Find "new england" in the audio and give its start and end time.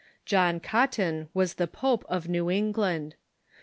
2.27-3.13